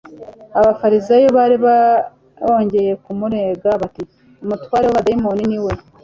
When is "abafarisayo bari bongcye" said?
0.59-2.83